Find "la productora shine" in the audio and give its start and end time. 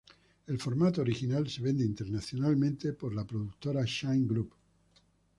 3.13-4.25